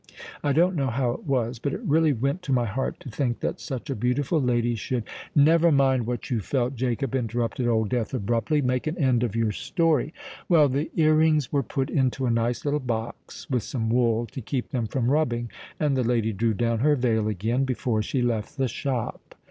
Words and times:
I 0.43 0.51
don't 0.51 0.75
know 0.75 0.89
how 0.89 1.11
it 1.11 1.27
was—but 1.27 1.73
it 1.75 1.81
really 1.81 2.11
went 2.11 2.41
to 2.41 2.51
my 2.51 2.65
heart 2.65 2.99
to 3.01 3.09
think 3.11 3.41
that 3.41 3.59
such 3.61 3.87
a 3.87 3.95
beautiful 3.95 4.41
lady 4.41 4.73
should——" 4.73 5.03
"Never 5.35 5.71
mind 5.71 6.07
what 6.07 6.31
you 6.31 6.39
felt, 6.39 6.75
Jacob," 6.75 7.13
interrupted 7.13 7.67
Old 7.67 7.89
Death 7.89 8.11
abruptly. 8.11 8.63
"Make 8.63 8.87
an 8.87 8.97
end 8.97 9.21
of 9.21 9.35
your 9.35 9.51
story." 9.51 10.11
"Well, 10.49 10.69
the 10.69 10.89
ear 10.95 11.13
rings 11.13 11.53
were 11.53 11.61
put 11.61 11.91
into 11.91 12.25
a 12.25 12.31
nice 12.31 12.65
little 12.65 12.79
box, 12.79 13.47
with 13.47 13.61
some 13.61 13.89
wool 13.91 14.25
to 14.31 14.41
keep 14.41 14.69
them 14.71 14.87
from 14.87 15.11
rubbing; 15.11 15.51
and 15.79 15.95
the 15.95 16.03
lady 16.03 16.33
drew 16.33 16.55
down 16.55 16.79
her 16.79 16.95
veil 16.95 17.27
again, 17.27 17.63
before 17.63 18.01
she 18.01 18.23
left 18.23 18.57
the 18.57 18.67
shop." 18.67 19.35